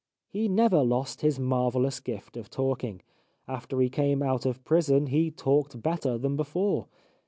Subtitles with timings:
[0.29, 3.03] He never lost his marvellous gift of talking;
[3.47, 6.87] after he came out of prison he talked better than before.